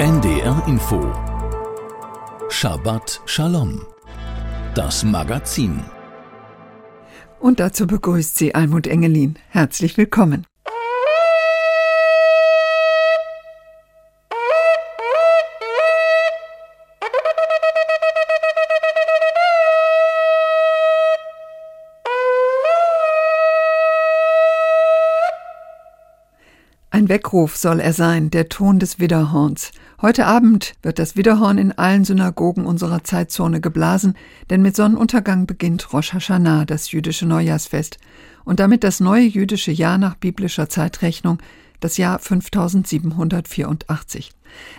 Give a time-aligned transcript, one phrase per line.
[0.00, 1.12] NDR Info
[2.50, 3.84] Shabbat Shalom
[4.76, 5.82] Das Magazin
[7.40, 9.40] Und dazu begrüßt sie Almut Engelin.
[9.48, 10.46] Herzlich willkommen.
[26.98, 29.72] Ein Weckruf soll er sein, der Ton des Widderhorns.
[30.00, 34.14] Heute Abend wird das Widderhorn in allen Synagogen unserer Zeitzone geblasen,
[34.48, 37.98] denn mit Sonnenuntergang beginnt Rosh Hashanah, das jüdische Neujahrsfest,
[38.46, 41.36] und damit das neue jüdische Jahr nach biblischer Zeitrechnung,
[41.80, 44.32] das Jahr 5784.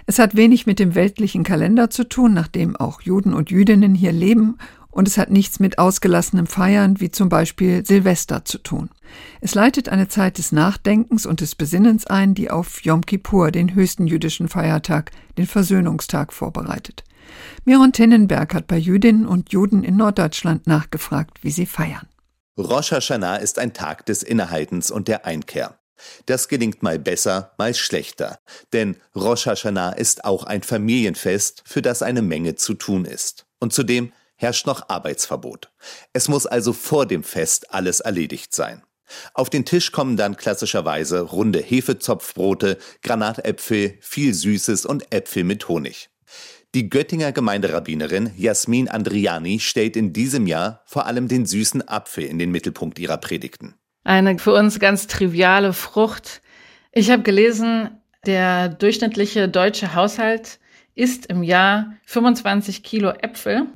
[0.07, 4.11] Es hat wenig mit dem weltlichen Kalender zu tun, nachdem auch Juden und Jüdinnen hier
[4.11, 4.57] leben
[4.91, 8.89] und es hat nichts mit ausgelassenem Feiern wie zum Beispiel Silvester zu tun.
[9.41, 13.75] Es leitet eine Zeit des Nachdenkens und des Besinnens ein, die auf Yom Kippur, den
[13.75, 17.03] höchsten jüdischen Feiertag, den Versöhnungstag, vorbereitet.
[17.65, 22.07] Miron Tennenberg hat bei Jüdinnen und Juden in Norddeutschland nachgefragt, wie sie feiern.
[22.57, 25.79] Rosh Hashanah ist ein Tag des Innehaltens und der Einkehr.
[26.25, 28.39] Das gelingt mal besser, mal schlechter,
[28.73, 33.45] denn Rosh Hashanah ist auch ein Familienfest, für das eine Menge zu tun ist.
[33.59, 35.69] Und zudem herrscht noch Arbeitsverbot.
[36.13, 38.81] Es muss also vor dem Fest alles erledigt sein.
[39.33, 46.09] Auf den Tisch kommen dann klassischerweise runde Hefezopfbrote, Granatäpfel, viel Süßes und Äpfel mit Honig.
[46.73, 52.39] Die Göttinger Gemeinderabbinerin Jasmin Andriani stellt in diesem Jahr vor allem den süßen Apfel in
[52.39, 53.73] den Mittelpunkt ihrer Predigten.
[54.03, 56.41] Eine für uns ganz triviale Frucht.
[56.91, 57.89] Ich habe gelesen,
[58.25, 60.59] der durchschnittliche deutsche Haushalt
[60.95, 63.67] isst im Jahr 25 Kilo Äpfel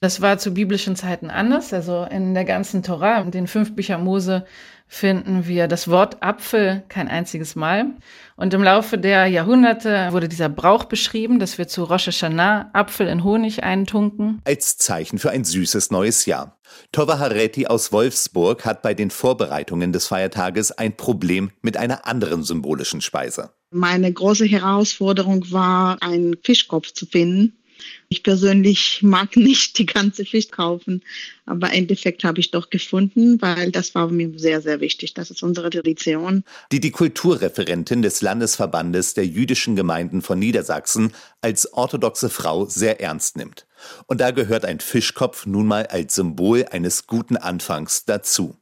[0.00, 1.72] das war zu biblischen Zeiten anders.
[1.74, 4.46] Also in der ganzen Torah, in den fünf Büchern Mose,
[4.88, 7.86] finden wir das Wort Apfel kein einziges Mal.
[8.34, 13.06] Und im Laufe der Jahrhunderte wurde dieser Brauch beschrieben, dass wir zu Rosh Hashanah Apfel
[13.06, 14.40] in Honig eintunken.
[14.44, 16.58] Als Zeichen für ein süßes neues Jahr.
[16.92, 22.42] Tova Hareti aus Wolfsburg hat bei den Vorbereitungen des Feiertages ein Problem mit einer anderen
[22.42, 23.50] symbolischen Speise.
[23.70, 27.59] Meine große Herausforderung war, einen Fischkopf zu finden
[28.08, 31.02] ich persönlich mag nicht die ganze Fisch kaufen,
[31.46, 35.14] aber im Endeffekt habe ich doch gefunden, weil das war mir sehr, sehr wichtig.
[35.14, 36.44] Das ist unsere Tradition.
[36.72, 43.36] Die die Kulturreferentin des Landesverbandes der jüdischen Gemeinden von Niedersachsen als orthodoxe Frau sehr ernst
[43.36, 43.66] nimmt.
[44.06, 48.56] Und da gehört ein Fischkopf nun mal als Symbol eines guten Anfangs dazu.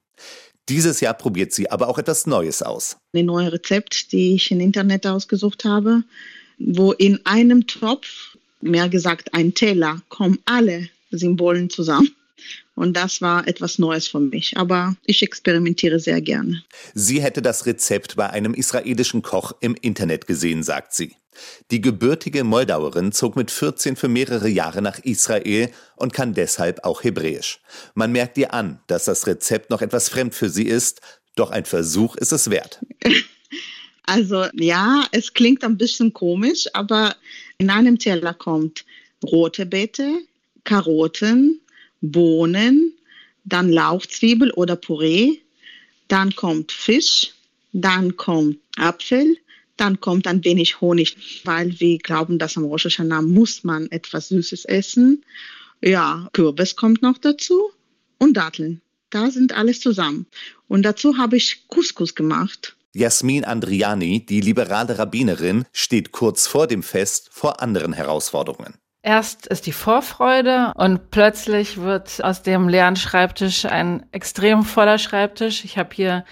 [0.68, 2.98] Dieses Jahr probiert sie aber auch etwas Neues aus.
[3.14, 6.04] Ein neues Rezept, die ich im Internet ausgesucht habe,
[6.58, 12.14] wo in einem Topf mehr gesagt ein Teller, kommen alle Symbolen zusammen.
[12.74, 14.56] Und das war etwas Neues für mich.
[14.56, 16.62] Aber ich experimentiere sehr gerne.
[16.94, 21.16] Sie hätte das Rezept bei einem israelischen Koch im Internet gesehen, sagt sie.
[21.70, 27.02] Die gebürtige Moldauerin zog mit 14 für mehrere Jahre nach Israel und kann deshalb auch
[27.02, 27.60] Hebräisch.
[27.94, 31.00] Man merkt ihr an, dass das Rezept noch etwas fremd für sie ist,
[31.36, 32.80] doch ein Versuch ist es wert.
[34.10, 37.14] Also ja, es klingt ein bisschen komisch, aber
[37.58, 38.84] in einem Teller kommt
[39.24, 40.22] rote Beete,
[40.64, 41.60] Karotten,
[42.00, 42.92] Bohnen,
[43.44, 45.38] dann Lauchzwiebel oder Püree,
[46.06, 47.32] dann kommt Fisch,
[47.72, 49.36] dann kommt Apfel,
[49.76, 54.28] dann kommt ein wenig Honig, weil wir glauben, dass am Rosh Hashanah muss man etwas
[54.28, 55.24] Süßes essen.
[55.80, 57.70] Ja, Kürbis kommt noch dazu
[58.18, 58.80] und Datteln.
[59.10, 60.26] Da sind alles zusammen.
[60.66, 62.76] Und dazu habe ich Couscous gemacht.
[62.94, 68.74] Jasmin Andriani, die liberale Rabbinerin, steht kurz vor dem Fest vor anderen Herausforderungen.
[69.02, 75.64] Erst ist die Vorfreude und plötzlich wird aus dem leeren Schreibtisch ein extrem voller Schreibtisch.
[75.64, 76.24] Ich habe hier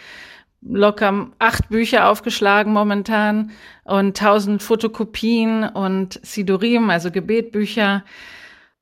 [0.62, 3.52] locker acht Bücher aufgeschlagen momentan
[3.84, 8.04] und tausend Fotokopien und Sidurim, also Gebetbücher.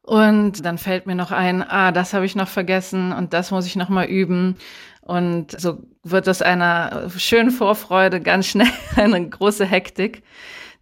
[0.02, 3.66] Und dann fällt mir noch ein, ah, das habe ich noch vergessen und das muss
[3.66, 4.56] ich noch mal üben.
[5.04, 10.22] Und so wird aus einer schönen Vorfreude ganz schnell eine große Hektik,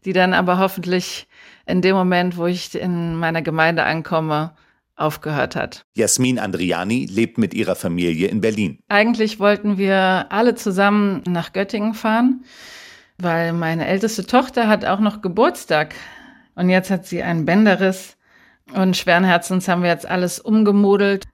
[0.05, 1.27] die dann aber hoffentlich
[1.67, 4.53] in dem Moment, wo ich in meiner Gemeinde ankomme,
[4.95, 5.85] aufgehört hat.
[5.95, 8.79] Jasmin Andriani lebt mit ihrer Familie in Berlin.
[8.89, 12.45] Eigentlich wollten wir alle zusammen nach Göttingen fahren,
[13.19, 15.95] weil meine älteste Tochter hat auch noch Geburtstag.
[16.55, 18.17] Und jetzt hat sie einen Bänderriss.
[18.75, 21.27] Und schweren Herzens haben wir jetzt alles umgemodelt.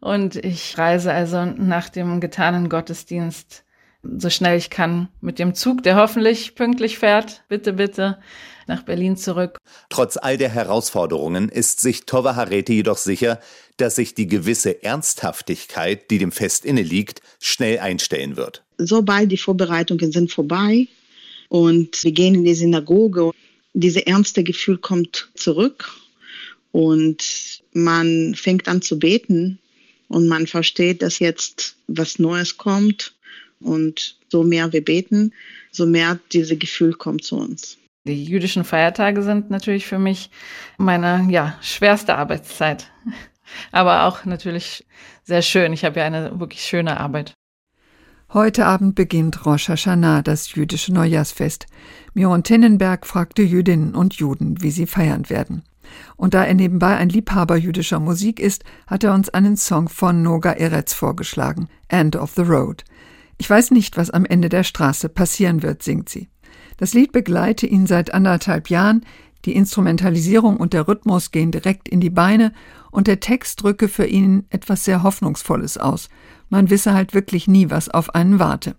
[0.00, 3.64] Und ich reise also nach dem getanen Gottesdienst
[4.02, 8.18] so schnell ich kann mit dem Zug, der hoffentlich pünktlich fährt, bitte, bitte,
[8.66, 9.58] nach Berlin zurück.
[9.88, 13.40] Trotz all der Herausforderungen ist sich Tova Hareti jedoch sicher,
[13.76, 18.64] dass sich die gewisse Ernsthaftigkeit, die dem Fest inne liegt, schnell einstellen wird.
[18.76, 20.86] Sobald die Vorbereitungen sind vorbei
[21.48, 23.32] und wir gehen in die Synagoge,
[23.74, 25.90] Diese ernste Gefühl kommt zurück
[26.72, 29.60] und man fängt an zu beten
[30.08, 33.14] und man versteht, dass jetzt was Neues kommt
[33.60, 35.32] und so mehr wir beten,
[35.70, 37.78] so mehr dieses Gefühl kommt zu uns.
[38.06, 40.30] Die jüdischen Feiertage sind natürlich für mich
[40.78, 42.90] meine ja, schwerste Arbeitszeit.
[43.72, 44.86] Aber auch natürlich
[45.24, 45.72] sehr schön.
[45.72, 47.34] Ich habe ja eine wirklich schöne Arbeit.
[48.32, 51.66] Heute Abend beginnt Rosh Hashanah, das jüdische Neujahrsfest.
[52.12, 55.62] Miron Tinnenberg fragte Jüdinnen und Juden, wie sie feiern werden.
[56.16, 60.22] Und da er nebenbei ein Liebhaber jüdischer Musik ist, hat er uns einen Song von
[60.22, 62.84] Noga Eretz vorgeschlagen, End of the Road.
[63.38, 66.28] Ich weiß nicht, was am Ende der Straße passieren wird, singt sie.
[66.76, 69.04] Das Lied begleite ihn seit anderthalb Jahren,
[69.44, 72.52] die Instrumentalisierung und der Rhythmus gehen direkt in die Beine
[72.90, 76.08] und der Text drücke für ihn etwas sehr Hoffnungsvolles aus.
[76.48, 78.74] Man wisse halt wirklich nie, was auf einen warte.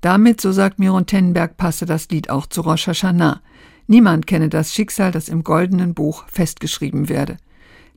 [0.00, 3.40] Damit, so sagt Miron Tennenberg, passe das Lied auch zu Rosh Hashanah.
[3.86, 7.36] Niemand kenne das Schicksal, das im goldenen Buch festgeschrieben werde.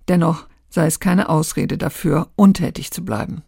[0.08, 3.44] Dennoch sei es keine Ausrede dafür, untätig zu bleiben.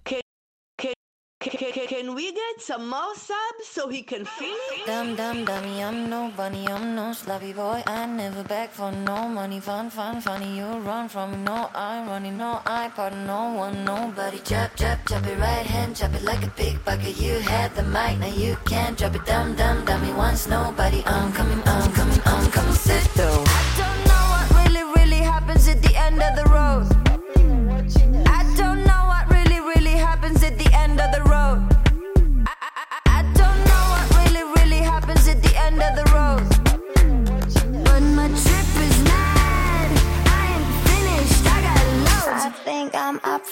[1.42, 4.86] Can we get some more subs so he can feel it?
[4.86, 7.82] Dum dum dummy, I'm no bunny, I'm no sloppy boy.
[7.88, 9.62] I never beg for no money.
[9.62, 11.38] Fun, fun, funny, you run from me.
[11.38, 14.40] No, I'm running, no, I pardon no one, nobody.
[14.40, 17.18] Chop, chop, chop it right hand, chop it like a big bucket.
[17.18, 19.26] You had the mic, now you can't drop it.
[19.26, 21.02] Dum dum dummy, once nobody.
[21.06, 22.74] I'm coming, I'm coming, I'm coming.
[22.74, 23.46] Sit though.
[23.48, 27.00] I don't know what really, really happens at the end of the road.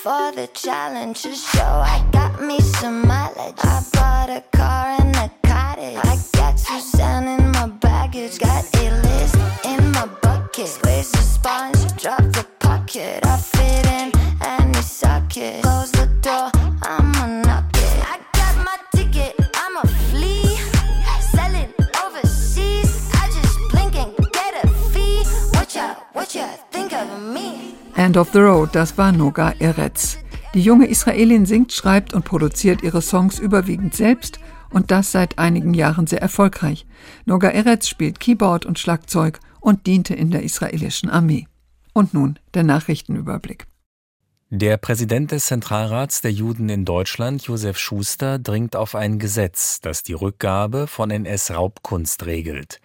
[0.08, 3.60] For the challenge to show I got me some mileage.
[3.60, 6.00] I bought a car and a cottage.
[6.12, 8.40] I got Suzanne in my baggage.
[8.40, 10.70] Got a list in my bucket.
[10.70, 13.27] Squeeze the sponge, drop the pocket.
[28.08, 30.18] End of the Road, das war Noga Eretz.
[30.54, 34.40] Die junge Israelin singt, schreibt und produziert ihre Songs überwiegend selbst
[34.70, 36.86] und das seit einigen Jahren sehr erfolgreich.
[37.26, 41.48] Noga Eretz spielt Keyboard und Schlagzeug und diente in der israelischen Armee.
[41.92, 43.68] Und nun der Nachrichtenüberblick.
[44.52, 50.04] Der Präsident des Zentralrats der Juden in Deutschland, Josef Schuster, dringt auf ein Gesetz, das
[50.04, 52.80] die Rückgabe von NS-Raubkunst regelt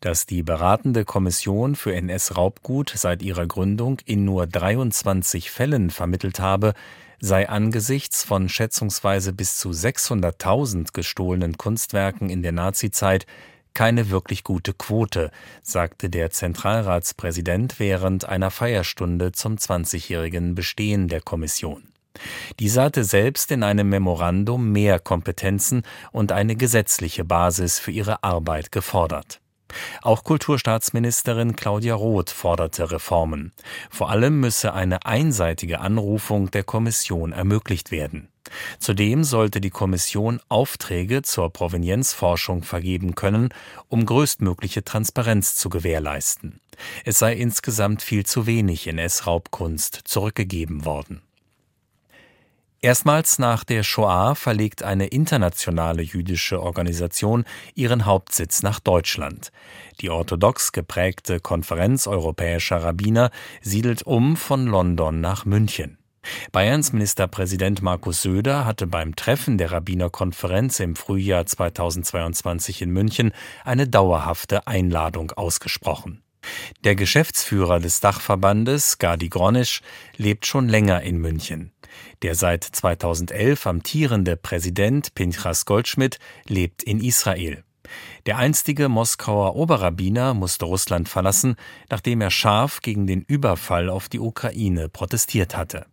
[0.00, 6.74] dass die beratende Kommission für NS-Raubgut seit ihrer Gründung in nur 23 Fällen vermittelt habe,
[7.20, 13.26] sei angesichts von schätzungsweise bis zu 600.000 gestohlenen Kunstwerken in der Nazizeit
[13.76, 15.30] keine wirklich gute Quote,
[15.62, 21.92] sagte der Zentralratspräsident während einer Feierstunde zum 20-jährigen Bestehen der Kommission.
[22.58, 28.72] Diese hatte selbst in einem Memorandum mehr Kompetenzen und eine gesetzliche Basis für ihre Arbeit
[28.72, 29.40] gefordert.
[30.02, 33.52] Auch Kulturstaatsministerin Claudia Roth forderte Reformen.
[33.90, 38.28] Vor allem müsse eine einseitige Anrufung der Kommission ermöglicht werden.
[38.78, 43.48] Zudem sollte die Kommission Aufträge zur Provenienzforschung vergeben können,
[43.88, 46.60] um größtmögliche Transparenz zu gewährleisten.
[47.04, 51.22] Es sei insgesamt viel zu wenig in S-Raubkunst zurückgegeben worden.
[52.82, 59.50] Erstmals nach der Shoah verlegt eine internationale jüdische Organisation ihren Hauptsitz nach Deutschland.
[60.00, 63.30] Die orthodox geprägte Konferenz europäischer Rabbiner
[63.62, 65.98] siedelt um von London nach München.
[66.52, 73.32] Bayerns Ministerpräsident Markus Söder hatte beim Treffen der Rabbinerkonferenz im Frühjahr 2022 in München
[73.64, 76.22] eine dauerhafte Einladung ausgesprochen.
[76.84, 79.80] Der Geschäftsführer des Dachverbandes, Gadi Gronisch,
[80.16, 81.72] lebt schon länger in München.
[82.22, 87.64] Der seit 2011 amtierende Präsident Pinchas Goldschmidt lebt in Israel.
[88.26, 91.56] Der einstige Moskauer Oberrabbiner musste Russland verlassen,
[91.88, 95.86] nachdem er scharf gegen den Überfall auf die Ukraine protestiert hatte.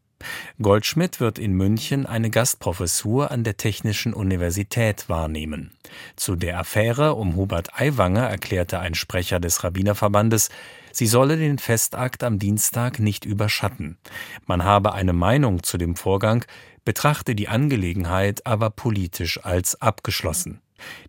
[0.61, 5.71] Goldschmidt wird in München eine Gastprofessur an der Technischen Universität wahrnehmen.
[6.15, 10.49] Zu der Affäre um Hubert Aiwanger erklärte ein Sprecher des Rabbinerverbandes,
[10.91, 13.97] sie solle den Festakt am Dienstag nicht überschatten.
[14.45, 16.45] Man habe eine Meinung zu dem Vorgang,
[16.85, 20.61] betrachte die Angelegenheit aber politisch als abgeschlossen.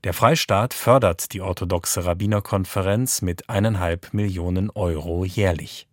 [0.04, 5.88] Der Freistaat fördert die orthodoxe Rabbinerkonferenz mit eineinhalb Millionen Euro jährlich.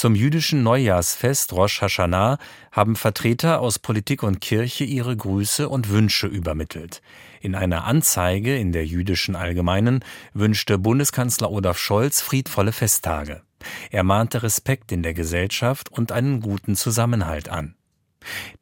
[0.00, 2.38] Zum jüdischen Neujahrsfest Rosh Hashanah
[2.72, 7.02] haben Vertreter aus Politik und Kirche ihre Grüße und Wünsche übermittelt.
[7.42, 10.02] In einer Anzeige in der jüdischen Allgemeinen
[10.32, 13.42] wünschte Bundeskanzler Olaf Scholz friedvolle Festtage.
[13.90, 17.74] Er mahnte Respekt in der Gesellschaft und einen guten Zusammenhalt an.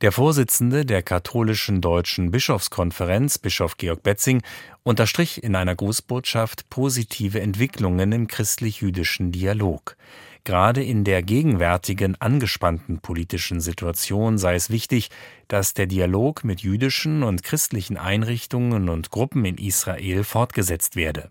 [0.01, 4.43] Der Vorsitzende der katholischen deutschen Bischofskonferenz, Bischof Georg Betzing,
[4.83, 9.97] unterstrich in einer Grußbotschaft positive Entwicklungen im christlich-jüdischen Dialog.
[10.45, 15.11] Gerade in der gegenwärtigen angespannten politischen Situation sei es wichtig,
[15.49, 21.31] dass der Dialog mit jüdischen und christlichen Einrichtungen und Gruppen in Israel fortgesetzt werde.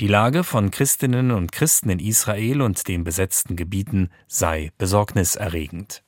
[0.00, 6.03] Die Lage von Christinnen und Christen in Israel und den besetzten Gebieten sei besorgniserregend.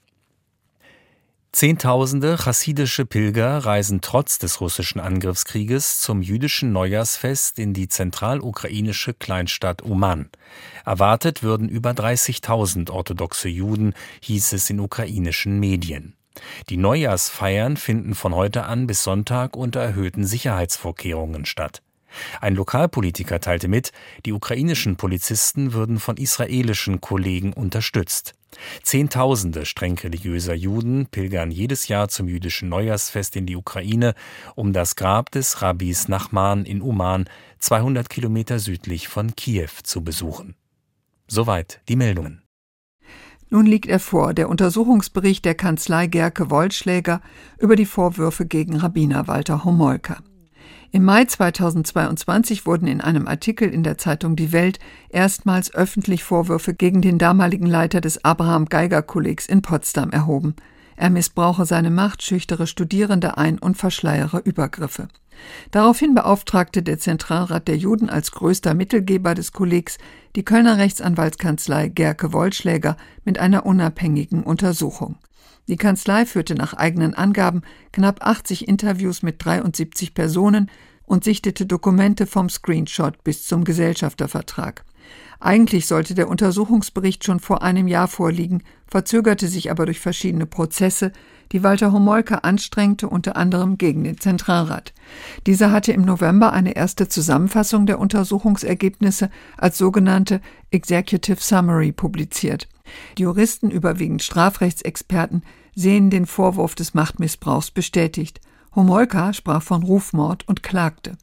[1.52, 9.80] Zehntausende chassidische Pilger reisen trotz des russischen Angriffskrieges zum jüdischen Neujahrsfest in die zentralukrainische Kleinstadt
[9.80, 10.28] Uman.
[10.84, 16.14] Erwartet würden über 30.000 orthodoxe Juden, hieß es in ukrainischen Medien.
[16.68, 21.82] Die Neujahrsfeiern finden von heute an bis Sonntag unter erhöhten Sicherheitsvorkehrungen statt.
[22.40, 23.92] Ein Lokalpolitiker teilte mit,
[24.24, 28.34] die ukrainischen Polizisten würden von israelischen Kollegen unterstützt.
[28.82, 34.14] Zehntausende streng religiöser Juden pilgern jedes Jahr zum jüdischen Neujahrsfest in die Ukraine,
[34.54, 40.54] um das Grab des Rabbis Nachman in Uman, 200 Kilometer südlich von Kiew, zu besuchen.
[41.28, 42.42] Soweit die Meldungen.
[43.48, 47.20] Nun liegt er vor, der Untersuchungsbericht der Kanzlei Gerke Wollschläger
[47.58, 50.18] über die Vorwürfe gegen Rabbiner Walter Homolka.
[50.96, 54.78] Im Mai 2022 wurden in einem Artikel in der Zeitung Die Welt
[55.10, 60.56] erstmals öffentlich Vorwürfe gegen den damaligen Leiter des Abraham Geiger Kollegs in Potsdam erhoben.
[60.96, 65.08] Er missbrauche seine Macht, schüchtere Studierende ein und verschleiere Übergriffe.
[65.70, 69.98] Daraufhin beauftragte der Zentralrat der Juden als größter Mittelgeber des Kollegs
[70.34, 75.16] die Kölner Rechtsanwaltskanzlei Gerke Wollschläger mit einer unabhängigen Untersuchung.
[75.68, 77.62] Die Kanzlei führte nach eigenen Angaben
[77.92, 80.70] knapp 80 Interviews mit 73 Personen
[81.04, 84.84] und sichtete Dokumente vom Screenshot bis zum Gesellschaftervertrag.
[85.40, 91.12] Eigentlich sollte der Untersuchungsbericht schon vor einem Jahr vorliegen, verzögerte sich aber durch verschiedene Prozesse,
[91.52, 94.92] die Walter Homolka anstrengte, unter anderem gegen den Zentralrat.
[95.46, 100.40] Dieser hatte im November eine erste Zusammenfassung der Untersuchungsergebnisse als sogenannte
[100.70, 102.68] Executive Summary publiziert.
[103.18, 105.42] Die Juristen, überwiegend Strafrechtsexperten,
[105.74, 108.40] sehen den Vorwurf des Machtmissbrauchs bestätigt.
[108.74, 111.16] Homolka sprach von Rufmord und klagte.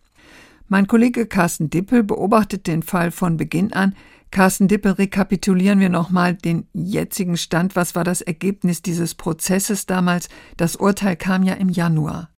[0.68, 3.96] Mein Kollege Carsten Dippel beobachtet den Fall von Beginn an.
[4.32, 7.76] Carsten Dippel, rekapitulieren wir nochmal den jetzigen Stand.
[7.76, 10.30] Was war das Ergebnis dieses Prozesses damals?
[10.58, 12.30] Das Urteil kam ja im Januar.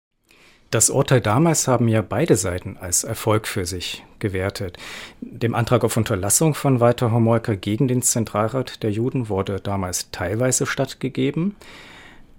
[0.70, 4.76] Das Urteil damals haben ja beide Seiten als Erfolg für sich gewertet.
[5.20, 10.66] Dem Antrag auf Unterlassung von Walter Homolka gegen den Zentralrat der Juden wurde damals teilweise
[10.66, 11.54] stattgegeben.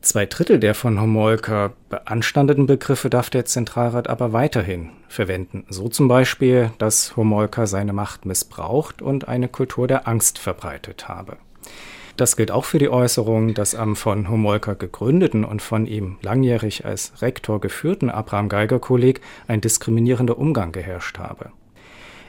[0.06, 5.66] Zwei Drittel der von Homolka beanstandeten Begriffe darf der Zentralrat aber weiterhin verwenden.
[5.68, 11.38] So zum Beispiel, dass Homolka seine Macht missbraucht und eine Kultur der Angst verbreitet habe.
[12.18, 16.86] Das gilt auch für die Äußerung, dass am von Homolka gegründeten und von ihm langjährig
[16.86, 21.50] als Rektor geführten Abraham Geiger Kolleg ein diskriminierender Umgang geherrscht habe.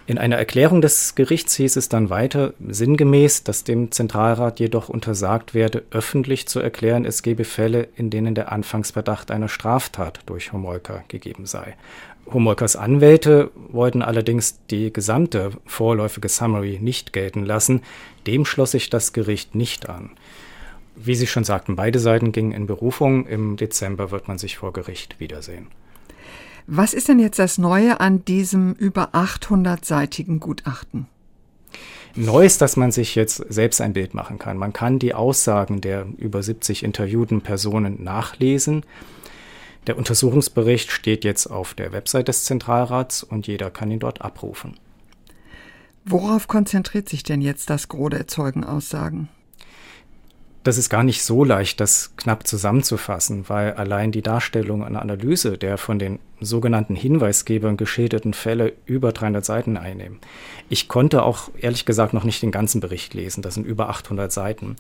[0.08, 5.52] In einer Erklärung des Gerichts hieß es dann weiter sinngemäß, dass dem Zentralrat jedoch untersagt
[5.52, 11.02] werde, öffentlich zu erklären, es gebe Fälle, in denen der Anfangsverdacht einer Straftat durch Homolka
[11.08, 11.74] gegeben sei.
[12.32, 17.82] Homolkas Anwälte wollten allerdings die gesamte vorläufige Summary nicht gelten lassen.
[18.28, 20.10] Dem schloss sich das Gericht nicht an.
[20.94, 23.26] Wie Sie schon sagten, beide Seiten gingen in Berufung.
[23.26, 25.66] Im Dezember wird man sich vor Gericht wiedersehen.
[26.68, 31.06] Was ist denn jetzt das Neue an diesem über 800-seitigen Gutachten?
[32.16, 34.56] Neu ist, dass man sich jetzt selbst ein Bild machen kann.
[34.56, 38.84] Man kann die Aussagen der über 70 interviewten Personen nachlesen.
[39.86, 44.76] Der Untersuchungsbericht steht jetzt auf der Website des Zentralrats und jeder kann ihn dort abrufen.
[46.04, 49.28] Worauf konzentriert sich denn jetzt das Gros der Zeugenaussagen?
[50.66, 55.58] Das ist gar nicht so leicht, das knapp zusammenzufassen, weil allein die Darstellung und Analyse
[55.58, 60.18] der von den sogenannten Hinweisgebern geschilderten Fälle über 300 Seiten einnehmen.
[60.68, 64.32] Ich konnte auch ehrlich gesagt noch nicht den ganzen Bericht lesen, das sind über 800
[64.32, 64.74] Seiten.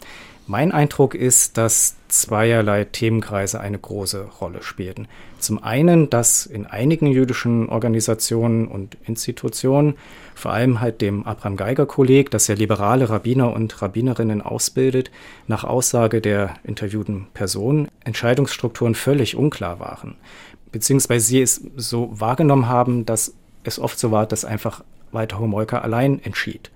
[0.48, 5.06] Mein Eindruck ist, dass zweierlei Themenkreise eine große Rolle spielten.
[5.38, 9.94] Zum einen, dass in einigen jüdischen Organisationen und Institutionen,
[10.36, 15.10] vor allem halt dem Abraham Geiger Kolleg, das ja liberale Rabbiner und Rabbinerinnen ausbildet,
[15.46, 20.16] nach Aussage der interviewten Personen Entscheidungsstrukturen völlig unklar waren.
[20.70, 23.32] Beziehungsweise sie es so wahrgenommen haben, dass
[23.64, 26.70] es oft so war, dass einfach Walter Homolka allein entschied.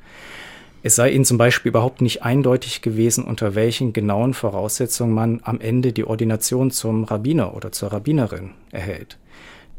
[0.83, 5.61] Es sei ihnen zum Beispiel überhaupt nicht eindeutig gewesen, unter welchen genauen Voraussetzungen man am
[5.61, 9.19] Ende die Ordination zum Rabbiner oder zur Rabbinerin erhält.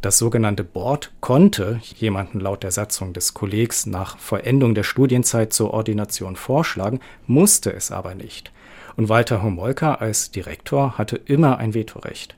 [0.02, 5.76] Das sogenannte Board konnte jemanden laut der Satzung des Kollegs nach Vollendung der Studienzeit zur
[5.76, 8.52] Ordination vorschlagen, musste es aber nicht.
[8.98, 12.36] Und Walter Homolka als Direktor hatte immer ein Vetorecht.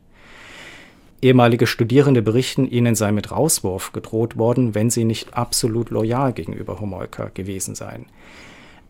[1.22, 6.82] Ehemalige Studierende berichten, ihnen sei mit Rauswurf gedroht worden, wenn sie nicht absolut loyal gegenüber
[6.82, 8.08] Homolka gewesen seien.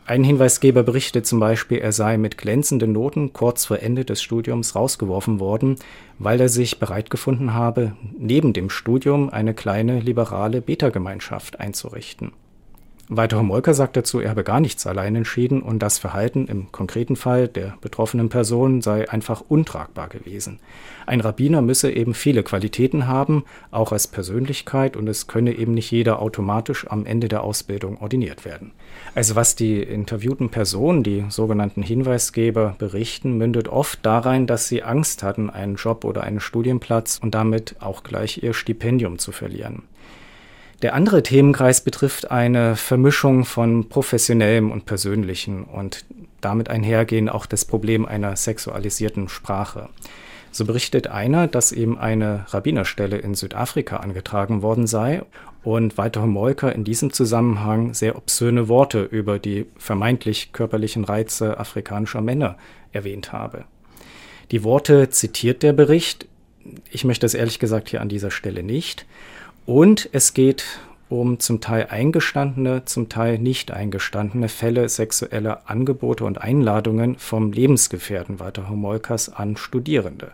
[0.06, 4.76] Ein Hinweisgeber berichtet zum Beispiel, er sei mit glänzenden Noten kurz vor Ende des Studiums
[4.76, 5.78] rausgeworfen worden,
[6.20, 12.34] weil er sich bereit gefunden habe, neben dem Studium eine kleine liberale Beta-Gemeinschaft einzurichten.
[13.16, 17.16] Walter Homolka sagt dazu, er habe gar nichts allein entschieden und das Verhalten im konkreten
[17.16, 20.60] Fall der betroffenen Person sei einfach untragbar gewesen.
[21.06, 25.92] Ein Rabbiner müsse eben viele Qualitäten haben, auch als Persönlichkeit, und es könne eben nicht
[25.92, 28.72] jeder automatisch am Ende der Ausbildung ordiniert werden.
[29.16, 35.24] Also was die interviewten Personen, die sogenannten Hinweisgeber, berichten, mündet oft darein, dass sie Angst
[35.24, 39.84] hatten, einen Job oder einen Studienplatz und damit auch gleich ihr Stipendium zu verlieren.
[40.84, 46.04] Der andere Themenkreis betrifft eine Vermischung von professionellem und persönlichem und
[46.42, 49.88] damit einhergehen auch das Problem einer sexualisierten Sprache.
[50.52, 55.24] So berichtet einer, dass ihm eine Rabbinerstelle in Südafrika angetragen worden sei
[55.64, 62.20] und Walter Homolka in diesem Zusammenhang sehr obszöne Worte über die vermeintlich körperlichen Reize afrikanischer
[62.20, 62.58] Männer
[62.92, 63.64] erwähnt habe.
[64.52, 66.28] Die Worte zitiert der Bericht.
[66.92, 69.06] Ich möchte es ehrlich gesagt hier an dieser Stelle nicht.
[69.66, 70.80] Und es geht
[71.10, 78.40] um zum Teil eingestandene, zum Teil nicht eingestandene Fälle sexueller Angebote und Einladungen vom Lebensgefährten
[78.40, 80.32] Walter Homolkas an Studierende.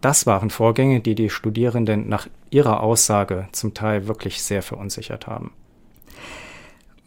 [0.00, 5.52] Das waren Vorgänge, die die Studierenden nach ihrer Aussage zum Teil wirklich sehr verunsichert haben.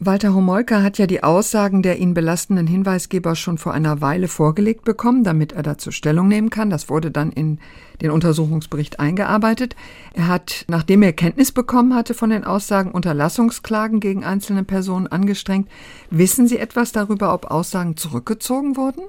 [0.06, 4.84] Walter Homolka hat ja die Aussagen der ihn belastenden Hinweisgeber schon vor einer Weile vorgelegt
[4.84, 6.70] bekommen, damit er dazu Stellung nehmen kann.
[6.70, 7.58] Das wurde dann in
[8.02, 9.76] den Untersuchungsbericht eingearbeitet.
[10.12, 15.68] Er hat, nachdem er Kenntnis bekommen hatte von den Aussagen, Unterlassungsklagen gegen einzelne Personen angestrengt.
[16.10, 19.02] Wissen Sie etwas darüber, ob Aussagen zurückgezogen wurden?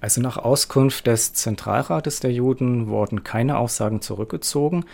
[0.00, 4.84] Also nach Auskunft des Zentralrates der Juden wurden keine Aussagen zurückgezogen.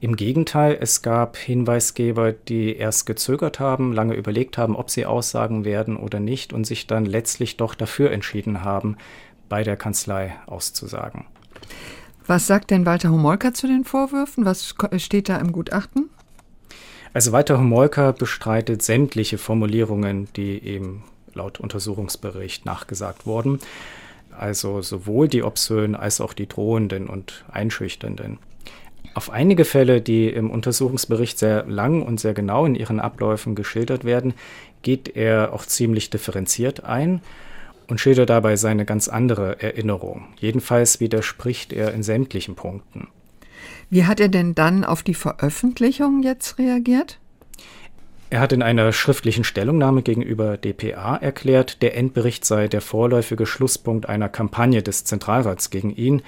[0.00, 5.64] Im Gegenteil, es gab Hinweisgeber, die erst gezögert haben, lange überlegt haben, ob sie aussagen
[5.64, 8.96] werden oder nicht und sich dann letztlich doch dafür entschieden haben,
[9.48, 11.24] bei der Kanzlei auszusagen.
[12.26, 14.44] Was sagt denn Walter Homolka zu den Vorwürfen?
[14.44, 16.10] Was steht da im Gutachten?
[17.12, 23.60] Also Walter Homolka bestreitet sämtliche Formulierungen, die eben laut Untersuchungsbericht nachgesagt wurden.
[24.36, 28.38] Also sowohl die obszönen als auch die drohenden und einschüchternden.
[29.14, 34.04] Auf einige Fälle, die im Untersuchungsbericht sehr lang und sehr genau in ihren Abläufen geschildert
[34.04, 34.34] werden,
[34.82, 37.20] geht er auch ziemlich differenziert ein
[37.86, 40.26] und schildert dabei seine ganz andere Erinnerung.
[40.40, 43.08] Jedenfalls widerspricht er in sämtlichen Punkten.
[43.88, 47.20] Wie hat er denn dann auf die Veröffentlichung jetzt reagiert?
[48.34, 54.08] Er hat in einer schriftlichen Stellungnahme gegenüber dpa erklärt, der Endbericht sei der vorläufige Schlusspunkt
[54.08, 56.20] einer Kampagne des Zentralrats gegen ihn,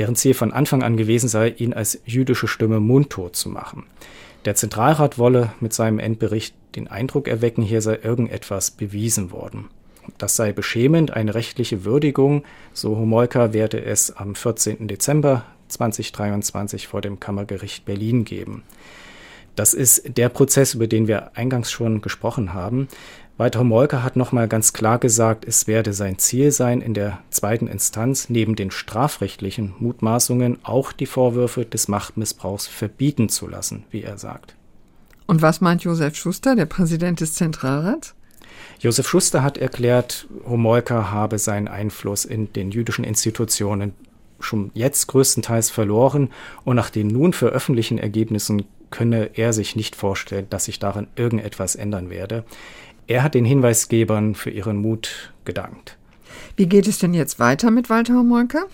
[0.00, 3.84] deren Ziel von Anfang an gewesen sei, ihn als jüdische Stimme mundtot zu machen.
[4.44, 9.68] Der Zentralrat wolle mit seinem Endbericht den Eindruck erwecken, hier sei irgendetwas bewiesen worden.
[10.18, 14.88] Das sei beschämend, eine rechtliche Würdigung, so Homolka werde es am 14.
[14.88, 18.64] Dezember 2023 vor dem Kammergericht Berlin geben.
[19.54, 22.88] Das ist der Prozess, über den wir eingangs schon gesprochen haben.
[23.36, 27.66] Walter Molke hat nochmal ganz klar gesagt, es werde sein Ziel sein, in der zweiten
[27.66, 34.18] Instanz neben den strafrechtlichen Mutmaßungen auch die Vorwürfe des Machtmissbrauchs verbieten zu lassen, wie er
[34.18, 34.54] sagt.
[35.26, 38.14] Und was meint Josef Schuster, der Präsident des Zentralrats?
[38.80, 43.94] Josef Schuster hat erklärt, Homolka habe seinen Einfluss in den jüdischen Institutionen
[44.40, 46.30] schon jetzt größtenteils verloren
[46.64, 51.74] und nach den nun veröffentlichten Ergebnissen könne er sich nicht vorstellen, dass sich daran irgendetwas
[51.74, 52.44] ändern werde.
[53.08, 55.98] Er hat den Hinweisgebern für ihren Mut gedankt.
[56.56, 58.66] Wie geht es denn jetzt weiter mit Walter Homolka?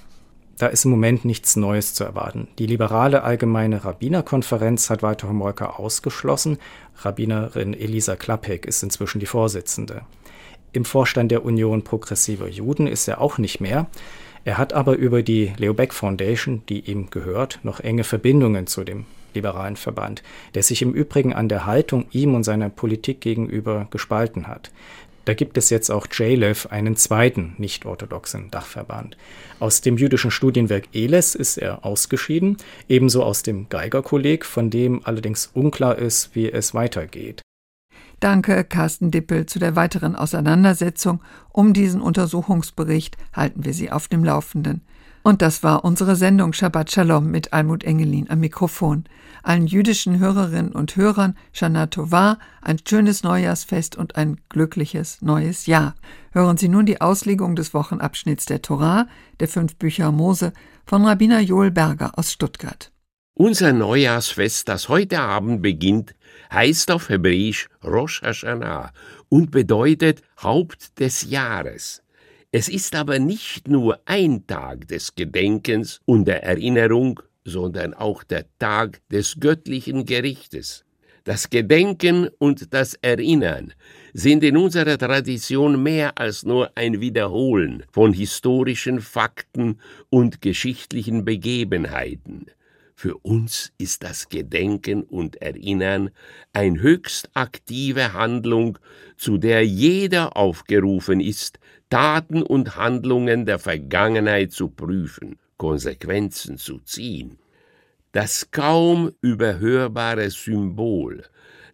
[0.58, 2.48] Da ist im Moment nichts Neues zu erwarten.
[2.58, 6.58] Die liberale Allgemeine Rabbinerkonferenz hat Walter Homolka ausgeschlossen.
[6.96, 10.02] Rabbinerin Elisa Klappek ist inzwischen die Vorsitzende.
[10.72, 13.86] Im Vorstand der Union Progressiver Juden ist er auch nicht mehr.
[14.44, 18.82] Er hat aber über die Leo Beck Foundation, die ihm gehört, noch enge Verbindungen zu
[18.82, 20.22] dem liberalen Verband,
[20.54, 24.70] der sich im Übrigen an der Haltung ihm und seiner Politik gegenüber gespalten hat.
[25.28, 29.18] Da gibt es jetzt auch JLEF, einen zweiten nicht-orthodoxen Dachverband.
[29.60, 32.56] Aus dem jüdischen Studienwerk ELES ist er ausgeschieden,
[32.88, 37.42] ebenso aus dem Geigerkolleg, von dem allerdings unklar ist, wie es weitergeht.
[38.20, 41.20] Danke, Carsten Dippel, zu der weiteren Auseinandersetzung
[41.52, 44.80] um diesen Untersuchungsbericht halten wir Sie auf dem Laufenden.
[45.28, 49.04] Und das war unsere Sendung Shabbat Shalom mit Almut Engelin am Mikrofon.
[49.42, 55.96] Allen jüdischen Hörerinnen und Hörern Shana Tova, ein schönes Neujahrsfest und ein glückliches neues Jahr.
[56.32, 59.06] Hören Sie nun die Auslegung des Wochenabschnitts der Torah,
[59.38, 60.54] der fünf Bücher Mose,
[60.86, 62.90] von Rabbiner Joel Berger aus Stuttgart.
[63.34, 66.14] Unser Neujahrsfest, das heute Abend beginnt,
[66.50, 68.92] heißt auf Hebräisch Rosh Hashanah
[69.28, 72.02] und bedeutet Haupt des Jahres.
[72.50, 78.46] Es ist aber nicht nur ein Tag des Gedenkens und der Erinnerung, sondern auch der
[78.58, 80.86] Tag des göttlichen Gerichtes.
[81.24, 83.74] Das Gedenken und das Erinnern
[84.14, 92.46] sind in unserer Tradition mehr als nur ein Wiederholen von historischen Fakten und geschichtlichen Begebenheiten.
[92.94, 96.10] Für uns ist das Gedenken und Erinnern
[96.52, 98.78] eine höchst aktive Handlung,
[99.16, 107.38] zu der jeder aufgerufen ist, Taten und Handlungen der Vergangenheit zu prüfen, Konsequenzen zu ziehen.
[108.12, 111.24] Das kaum überhörbare Symbol,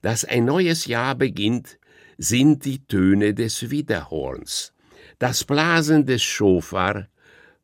[0.02, 1.78] das ein neues Jahr beginnt,
[2.18, 4.72] sind die Töne des Widerhorns.
[5.18, 7.08] Das Blasen des Schofar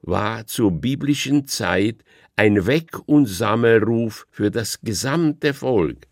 [0.02, 2.04] war zur biblischen Zeit
[2.36, 6.06] ein Weck- und Sammelruf für das gesamte Volk,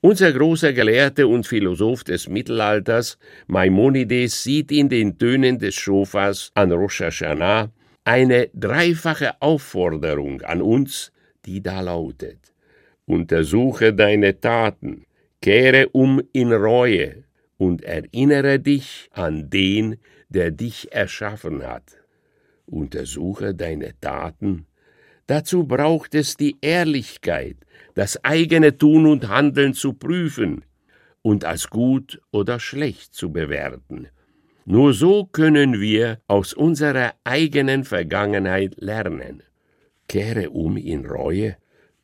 [0.00, 6.72] unser großer Gelehrte und Philosoph des Mittelalters, Maimonides, sieht in den Tönen des Schofas an
[6.72, 7.70] Rosh Hashanah
[8.04, 11.12] eine dreifache Aufforderung an uns,
[11.44, 12.38] die da lautet:
[13.04, 15.06] Untersuche deine Taten,
[15.40, 17.24] kehre um in Reue
[17.56, 19.96] und erinnere dich an den,
[20.28, 21.98] der dich erschaffen hat.
[22.66, 24.66] Untersuche deine Taten,
[25.26, 27.56] Dazu braucht es die Ehrlichkeit,
[27.96, 30.64] das eigene Tun und Handeln zu prüfen
[31.22, 34.08] und als gut oder schlecht zu bewerten.
[34.66, 39.42] Nur so können wir aus unserer eigenen Vergangenheit lernen.
[40.08, 41.56] Kehre um in Reue.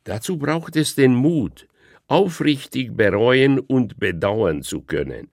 [0.03, 1.67] Dazu braucht es den Mut,
[2.07, 5.29] aufrichtig bereuen und bedauern zu können.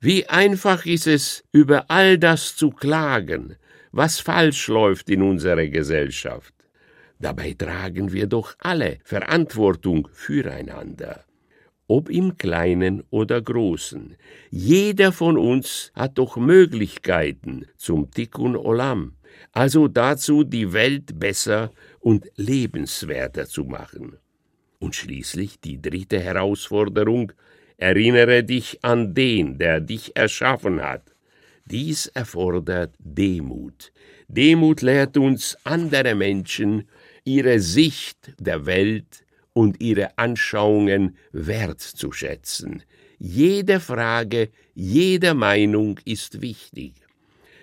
[0.00, 3.56] Wie einfach ist es, über all das zu klagen,
[3.92, 6.54] was falsch läuft in unserer Gesellschaft.
[7.20, 11.24] Dabei tragen wir doch alle Verantwortung füreinander.
[11.86, 14.16] Ob im Kleinen oder Großen.
[14.50, 19.16] Jeder von uns hat doch Möglichkeiten zum Tikkun Olam,
[19.52, 24.16] also dazu, die Welt besser und lebenswerter zu machen.
[24.78, 27.32] Und schließlich die dritte Herausforderung,
[27.76, 31.14] erinnere dich an den, der dich erschaffen hat.
[31.66, 33.92] Dies erfordert Demut.
[34.32, 36.84] Demut lehrt uns, andere Menschen
[37.24, 42.84] ihre Sicht der Welt und ihre Anschauungen wertzuschätzen.
[43.18, 46.94] Jede Frage, jede Meinung ist wichtig.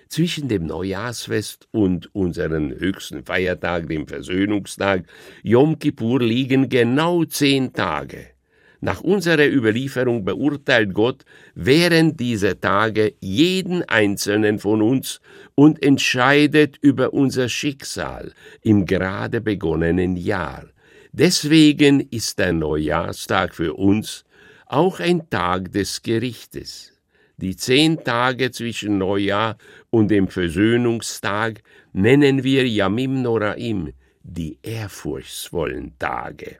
[0.10, 5.06] Zwischen dem Neujahrsfest und unseren höchsten Feiertag, dem Versöhnungstag,
[5.44, 8.37] Yom Kippur, liegen genau zehn Tage.
[8.80, 15.20] Nach unserer Überlieferung beurteilt Gott während dieser Tage jeden einzelnen von uns
[15.56, 20.66] und entscheidet über unser Schicksal im gerade begonnenen Jahr.
[21.12, 24.24] Deswegen ist der Neujahrstag für uns
[24.68, 26.94] auch ein Tag des Gerichtes.
[27.38, 29.58] Die zehn Tage zwischen Neujahr
[29.90, 31.62] und dem Versöhnungstag
[31.94, 36.58] nennen wir Yamim Noraim, die ehrfurchtsvollen Tage.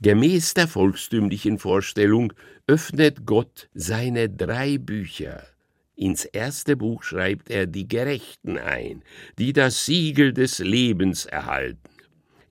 [0.00, 2.32] Gemäß der volkstümlichen Vorstellung
[2.68, 5.42] öffnet Gott seine drei Bücher.
[5.96, 9.02] Ins erste Buch schreibt er die Gerechten ein,
[9.38, 11.90] die das Siegel des Lebens erhalten.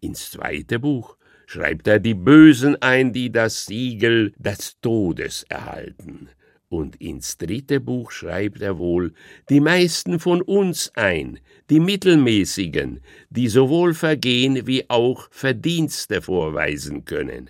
[0.02, 6.28] Ins zweite Buch schreibt er die Bösen ein, die das Siegel des Todes erhalten.
[6.70, 9.14] Und ins dritte Buch schreibt er wohl
[9.50, 13.00] die meisten von uns ein, die mittelmäßigen,
[13.30, 17.50] die sowohl Vergehen wie auch Verdienste vorweisen können.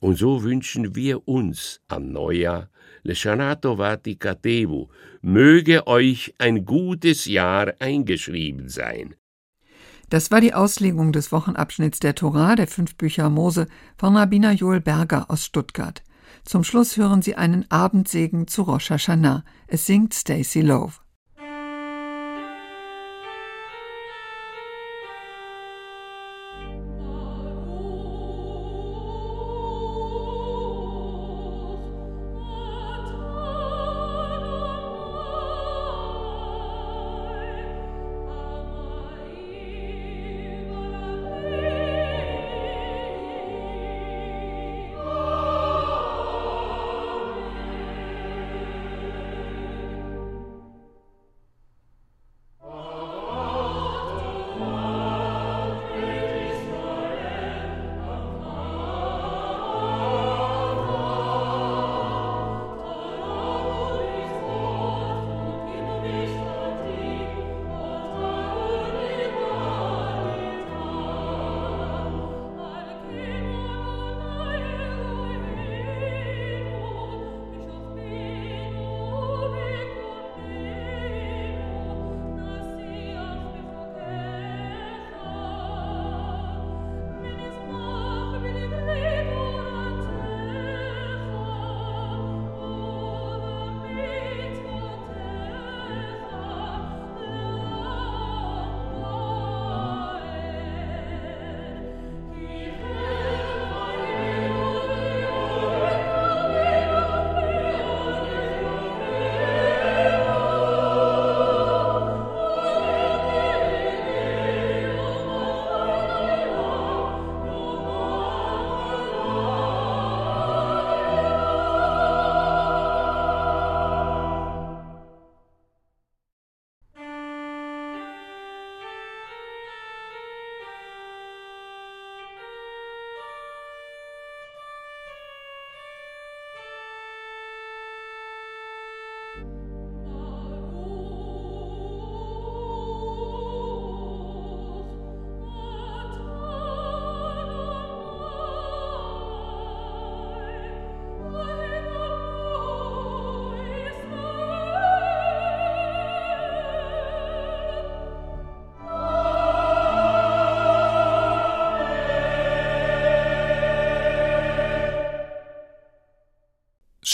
[0.00, 2.68] Und so wünschen wir uns am Neujahr,
[3.04, 4.88] Leshanato Vati Katevu,
[5.22, 9.14] möge euch ein gutes Jahr eingeschrieben sein.
[10.10, 14.80] Das war die Auslegung des Wochenabschnitts der Torah der fünf Bücher Mose von Rabbiner Joel
[14.80, 16.02] Berger aus Stuttgart.
[16.46, 19.42] Zum Schluss hören Sie einen Abendsegen zu Rosh Hashanah.
[19.66, 20.92] Es singt Stacy Love.